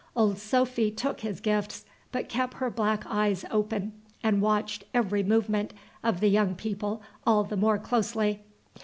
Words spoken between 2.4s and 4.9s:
her black eyes open and watched